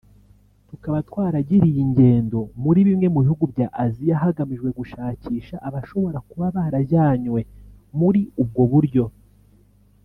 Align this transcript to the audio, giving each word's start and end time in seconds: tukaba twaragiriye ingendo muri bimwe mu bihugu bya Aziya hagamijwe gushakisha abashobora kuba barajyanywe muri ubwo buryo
tukaba 0.69 0.97
twaragiriye 1.09 1.79
ingendo 1.85 2.39
muri 2.63 2.79
bimwe 2.87 3.07
mu 3.13 3.19
bihugu 3.23 3.45
bya 3.53 3.67
Aziya 3.83 4.21
hagamijwe 4.23 4.69
gushakisha 4.79 5.55
abashobora 5.67 6.17
kuba 6.29 6.45
barajyanywe 6.55 7.41
muri 7.99 8.21
ubwo 8.41 8.63
buryo 8.71 9.05